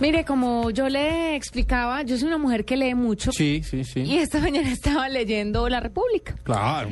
[0.00, 3.32] Mire, como yo le explicaba, yo soy una mujer que lee mucho.
[3.32, 4.00] Sí, sí, sí.
[4.00, 6.34] Y esta mañana estaba leyendo La República.
[6.42, 6.88] Claro,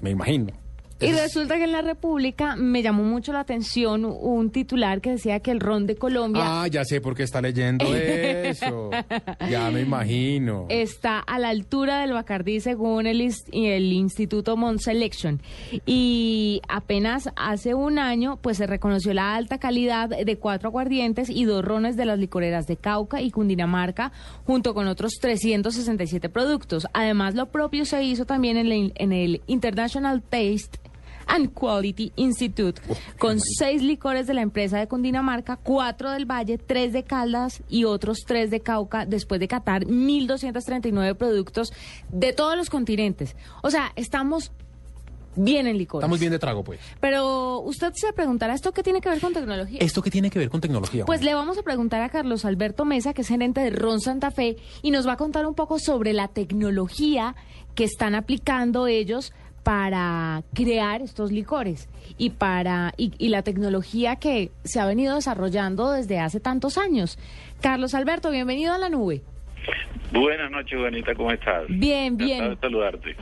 [0.00, 0.61] me imagino.
[1.02, 5.40] Y resulta que en La República me llamó mucho la atención un titular que decía
[5.40, 8.90] que el ron de Colombia Ah, ya sé por qué está leyendo eso.
[9.50, 10.66] ya me imagino.
[10.68, 13.20] está a la altura del Bacardí según el,
[13.52, 15.40] el Instituto Mont Selection.
[15.86, 21.44] Y apenas hace un año pues se reconoció la alta calidad de cuatro aguardientes y
[21.44, 24.12] dos rones de las licoreras de Cauca y Cundinamarca
[24.46, 26.86] junto con otros 367 productos.
[26.92, 30.78] Además lo propio se hizo también en el, en el International Taste
[31.32, 32.80] and Quality Institute,
[33.18, 37.84] con seis licores de la empresa de Cundinamarca, cuatro del Valle, tres de Caldas y
[37.84, 41.72] otros tres de Cauca, después de catar 1.239 productos
[42.10, 43.34] de todos los continentes.
[43.62, 44.52] O sea, estamos
[45.34, 46.02] bien en licores.
[46.02, 46.80] Estamos bien de trago, pues.
[47.00, 49.78] Pero usted se preguntará, ¿esto qué tiene que ver con tecnología?
[49.80, 51.06] ¿Esto qué tiene que ver con tecnología?
[51.06, 54.30] Pues le vamos a preguntar a Carlos Alberto Mesa, que es gerente de Ron Santa
[54.30, 57.34] Fe, y nos va a contar un poco sobre la tecnología
[57.74, 59.32] que están aplicando ellos
[59.62, 65.92] para crear estos licores y para y, y la tecnología que se ha venido desarrollando
[65.92, 67.18] desde hace tantos años.
[67.60, 69.22] Carlos Alberto, bienvenido a la nube.
[70.12, 71.64] Buenas noches, Juanita, ¿cómo estás?
[71.68, 72.50] Bien, bien.
[72.50, 73.16] De saludarte.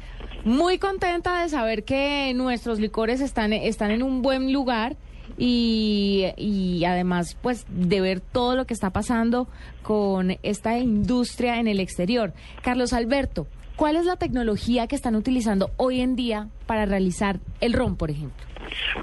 [0.44, 4.97] Muy contenta de saber que nuestros licores están, están en un buen lugar
[5.36, 9.48] y, y además pues de ver todo lo que está pasando
[9.82, 12.32] con esta industria en el exterior.
[12.62, 13.47] Carlos Alberto,
[13.80, 18.10] ¿cuál es la tecnología que están utilizando hoy en día para realizar el ron, por
[18.10, 18.49] ejemplo?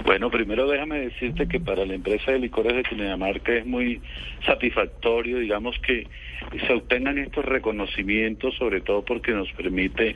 [0.04, 4.02] Bueno, primero déjame decirte que para la empresa de licores de Cundinamarca es muy
[4.46, 6.08] satisfactorio, digamos, que
[6.66, 10.16] se obtengan estos reconocimientos, sobre todo porque nos permite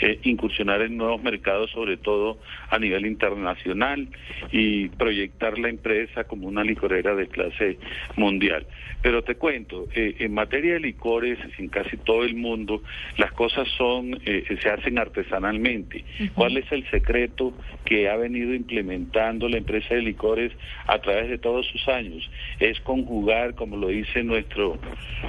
[0.00, 2.38] eh, incursionar en nuevos mercados, sobre todo
[2.70, 4.08] a nivel internacional,
[4.50, 7.78] y proyectar la empresa como una licorera de clase
[8.16, 8.66] mundial.
[9.02, 12.82] Pero te cuento, eh, en materia de licores, en casi todo el mundo,
[13.16, 16.04] las cosas son, eh, se hacen artesanalmente.
[16.34, 17.52] ¿Cuál es el secreto
[17.84, 19.01] que ha venido implementando
[19.48, 20.52] la empresa de licores
[20.86, 22.28] a través de todos sus años?
[22.58, 24.78] Es conjugar, como lo dice nuestro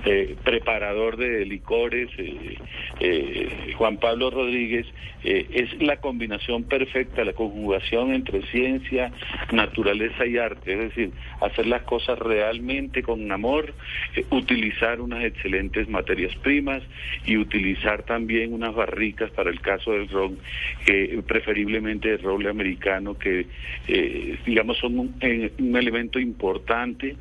[0.05, 2.57] eh, preparador de licores, eh,
[2.99, 4.85] eh, Juan Pablo Rodríguez,
[5.23, 9.11] eh, es la combinación perfecta, la conjugación entre ciencia,
[9.51, 11.11] naturaleza y arte, es decir,
[11.41, 13.73] hacer las cosas realmente con amor,
[14.31, 16.83] utilizar unas excelentes materias primas
[17.25, 20.37] y utilizar también unas barricas para el caso del ron,
[20.85, 23.47] que preferiblemente de roble americano, que
[23.87, 27.15] eh, digamos son un, eh, un elemento importante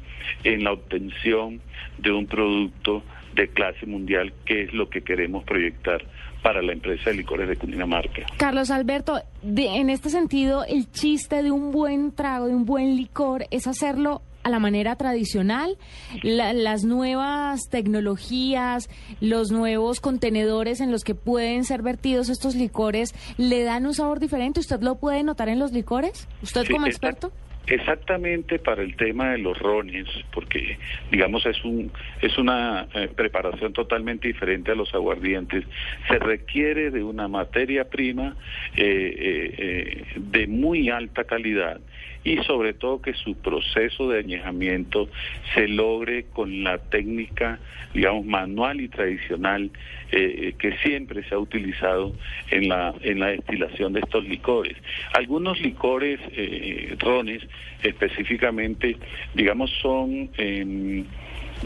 [0.45, 1.61] en la obtención
[1.99, 3.03] de un producto
[3.35, 6.05] de clase mundial, que es lo que queremos proyectar
[6.43, 8.23] para la empresa de licores de Cundinamarca.
[8.37, 12.97] Carlos Alberto, de- en este sentido, el chiste de un buen trago, de un buen
[12.97, 15.77] licor, es hacerlo a la manera tradicional,
[16.23, 18.89] La- las nuevas tecnologías,
[19.21, 24.21] los nuevos contenedores en los que pueden ser vertidos estos licores, ¿le dan un sabor
[24.21, 24.61] diferente?
[24.61, 26.29] ¿Usted lo puede notar en los licores?
[26.43, 27.33] ¿Usted Sí, como experto?
[27.69, 30.79] Exactamente para el tema de los rones, porque
[31.13, 35.65] digamos es un es una eh, preparación totalmente diferente a los aguardientes.
[36.09, 38.37] Se requiere de una materia prima
[38.77, 41.81] eh, eh, eh, de muy alta calidad
[42.25, 45.09] y sobre todo que su proceso de añejamiento
[45.55, 47.59] se logre con la técnica,
[47.95, 49.71] digamos, manual y tradicional
[50.13, 52.15] eh, que siempre se ha utilizado
[52.51, 54.77] en la, en la destilación de estos licores.
[55.15, 57.43] Algunos licores, eh, rones
[57.83, 58.97] específicamente,
[59.35, 60.31] digamos, son...
[60.37, 61.05] em,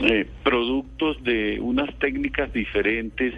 [0.03, 3.35] eh, productos de unas técnicas diferentes,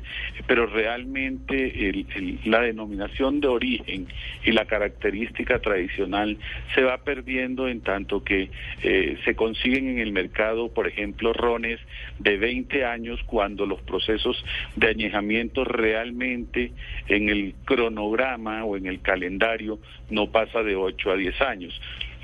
[0.47, 4.09] pero realmente el- la denominación de origen
[4.45, 6.37] y la característica tradicional
[6.75, 8.51] se va perdiendo en tanto que
[8.83, 11.79] eh, se consiguen en el mercado, por ejemplo, rones
[12.19, 14.45] de 20 años cuando los procesos
[14.77, 16.73] de añejamiento realmente
[17.09, 19.79] en el cronograma o en el calendario
[20.11, 21.79] no pasa de 8 a 10 años.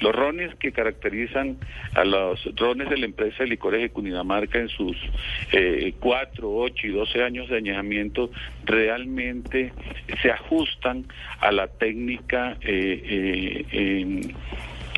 [0.05, 1.57] Los rones que caracterizan
[1.95, 4.99] a los rones de la empresa de licores de Cundinamarca en sus
[5.51, 8.31] eh, 4, 8 y 12 años de añejamiento
[8.67, 9.73] realmente
[10.21, 11.07] se ajustan
[11.41, 14.35] a la técnica, eh, eh,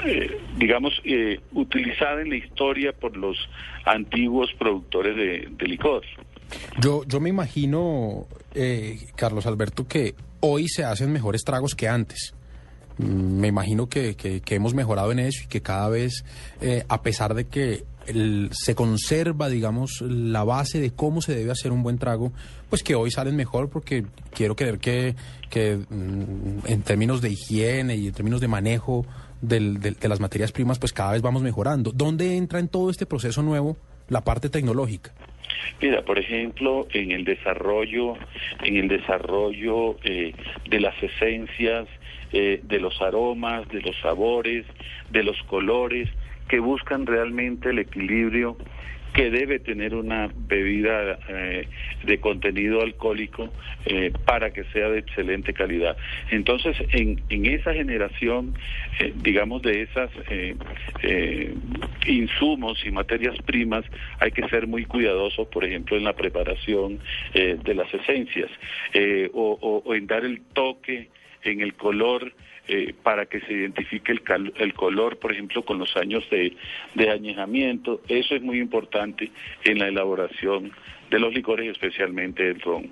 [0.05, 3.37] eh, digamos, eh, utilizada en la historia por los
[3.85, 6.03] antiguos productores de, de licor.
[6.81, 12.36] Yo, yo me imagino, eh, Carlos Alberto, que hoy se hacen mejores tragos que antes.
[12.99, 16.25] Me imagino que, que- hemos mejorado en eso y que cada vez,
[16.61, 21.51] eh, a pesar de que el- se conserva, digamos, la base de cómo se debe
[21.51, 22.33] hacer un buen trago,
[22.71, 25.15] pues que hoy salen mejor porque quiero creer que,
[25.51, 29.05] que mm, en términos de higiene y en términos de manejo
[29.43, 31.93] del- del- de las materias primas, pues cada vez vamos mejorando.
[31.93, 33.77] ¿Dónde entra en todo este proceso nuevo
[34.09, 35.13] la parte tecnológica?
[35.81, 38.15] Mira, por ejemplo, en el desarrollo,
[38.65, 40.33] en el desarrollo eh,
[40.71, 41.87] de las esencias,
[42.33, 44.67] eh, de los aromas, de los sabores,
[45.11, 46.09] de los colores,
[46.49, 48.57] que buscan realmente el equilibrio
[49.17, 51.67] que debe tener una bebida eh,
[52.05, 53.49] de contenido alcohólico
[53.87, 55.97] eh, para que sea de excelente calidad.
[56.31, 58.55] Entonces, en, esa generación,
[59.01, 60.11] eh, digamos, de esas
[62.07, 63.87] insumos y materias primas,
[64.21, 67.01] hay que ser muy cuidadosos, por ejemplo, en la preparación
[67.33, 68.51] de las esencias
[69.33, 71.09] o en dar el toque
[71.47, 72.33] en el color
[72.69, 76.57] eh, para que se identifique el, el, color, por ejemplo, con los años de,
[76.95, 78.01] de añejamiento.
[78.09, 79.31] Eso es muy importante
[79.65, 80.73] en la elaboración
[81.11, 82.91] de los licores, especialmente el ron.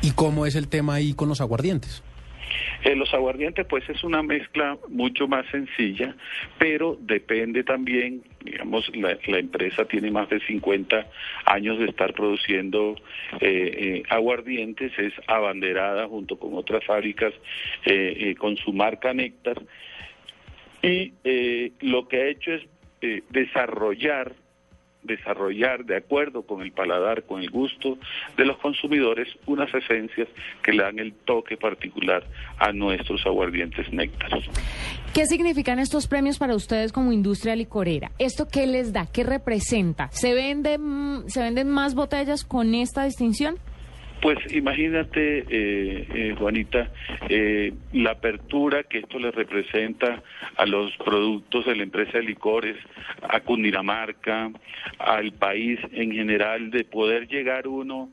[0.00, 2.02] ¿Y cómo es el tema ahí con los aguardientes?
[2.84, 6.16] Eh, los aguardientes, pues es una mezcla mucho más sencilla,
[6.58, 11.06] pero depende también, digamos, la, empresa tiene más de 50
[11.46, 12.96] años de estar produciendo
[13.40, 17.32] eh, eh, aguardientes, es abanderada junto con otras fábricas
[18.38, 19.60] con su marca Néctar,
[20.82, 21.12] y
[21.80, 22.62] lo que ha hecho es
[23.30, 24.32] desarrollar
[25.02, 27.98] desarrollar de acuerdo con el paladar, con el gusto
[28.36, 30.28] de los consumidores, unas esencias
[30.62, 32.24] que le dan el toque particular
[32.58, 34.44] a nuestros aguardientes néctaros.
[35.14, 38.10] ¿Qué significan estos premios para ustedes como industria licorera?
[38.18, 39.06] ¿Esto qué les da?
[39.12, 40.08] ¿Qué representa?
[40.12, 43.56] ¿Se venden, ¿se venden más botellas con esta distinción?
[44.22, 46.92] Pues imagínate, eh, eh, Juanita,
[47.28, 50.22] eh, la apertura que esto le representa
[50.56, 52.76] a los productos de la empresa de licores,
[53.28, 54.52] a Cundinamarca,
[55.00, 58.10] al país en general, de poder llegar uno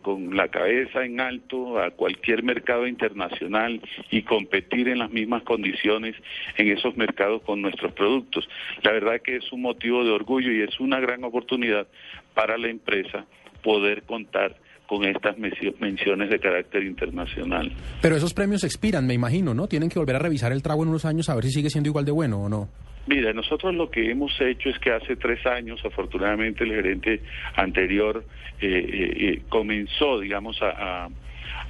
[0.00, 3.80] con la cabeza en alto a cualquier mercado internacional
[4.12, 6.14] y competir en las mismas condiciones
[6.56, 8.48] en esos mercados con nuestros productos.
[8.82, 11.88] La verdad que es un motivo de orgullo y es una gran oportunidad
[12.32, 13.26] para la empresa
[13.60, 17.72] poder contar con estas menciones de carácter internacional.
[18.00, 19.66] Pero esos premios expiran, me imagino, ¿no?
[19.66, 21.88] Tienen que volver a revisar el trago en unos años a ver si sigue siendo
[21.88, 22.68] igual de bueno o no.
[23.06, 27.20] Mira, nosotros lo que hemos hecho es que hace tres años, afortunadamente, el gerente
[27.54, 28.24] anterior
[28.60, 31.08] eh, eh, eh comenzó, digamos, a a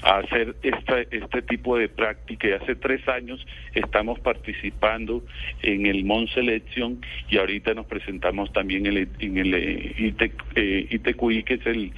[0.03, 2.49] hacer esta, este tipo de práctica.
[2.49, 3.45] Y hace tres años
[3.75, 5.23] estamos participando
[5.63, 9.55] en el Mon Selection y ahorita nos presentamos también en el, en el
[9.99, 11.93] ITQI, eh, que es el,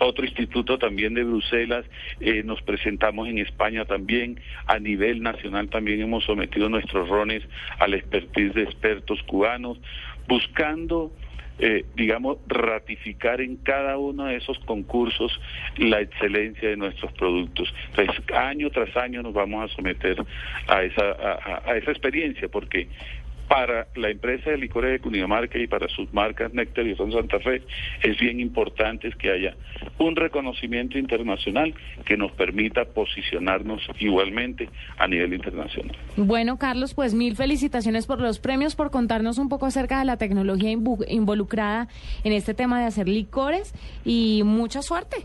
[0.00, 1.84] otro instituto también de Bruselas,
[2.20, 7.42] eh, nos presentamos en España también, a nivel nacional también hemos sometido nuestros rones
[7.78, 9.78] al expertise de expertos cubanos,
[10.28, 11.12] buscando
[11.58, 15.40] eh, digamos, ratificar en cada uno de esos concursos
[15.76, 17.72] la excelencia de nuestros productos.
[17.90, 20.16] Entonces, año tras año nos vamos a someter
[20.68, 22.88] a esa, a esa experiencia, porque
[23.48, 27.38] para la empresa de licores de Cundinamarca y para sus marcas Néctar y Ron Santa
[27.40, 27.62] Fe
[28.02, 29.54] es bien importante que haya
[29.98, 31.74] un reconocimiento internacional
[32.04, 34.68] que nos permita posicionarnos igualmente
[34.98, 35.96] a nivel internacional.
[36.16, 40.16] Bueno, Carlos, pues mil felicitaciones por los premios, por contarnos un poco acerca de la
[40.16, 41.88] tecnología involucrada
[42.24, 43.74] en este tema de hacer licores
[44.04, 45.16] y mucha suerte.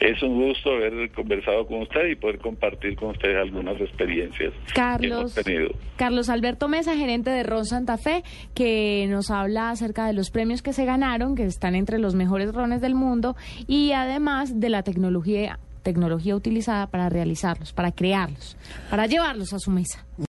[0.00, 5.34] Es un gusto haber conversado con usted y poder compartir con ustedes algunas experiencias Carlos,
[5.34, 5.70] que hemos tenido.
[5.96, 8.22] Carlos Alberto Mesa, gerente de Ron Santa Fe,
[8.54, 12.52] que nos habla acerca de los premios que se ganaron, que están entre los mejores
[12.52, 18.56] rones del mundo, y además de la tecnología, tecnología utilizada para realizarlos, para crearlos,
[18.90, 20.04] para llevarlos a su mesa.